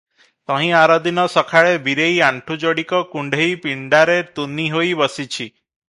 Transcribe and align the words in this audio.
ତହିଁ 0.51 0.69
ଆରଦିନ 0.77 1.25
ସଖାଳେ 1.33 1.75
ବୀରେଇ 1.89 2.17
ଆଣ୍ଠୁ 2.29 2.57
ଯୋଡିକ 2.65 3.03
କୁଣ୍ଢେଇ 3.13 3.53
ପିଣ୍ଡାରେ 3.67 4.17
ତୁନି 4.41 4.67
ହୋଇ 4.79 4.99
ବସିଛି। 5.05 5.49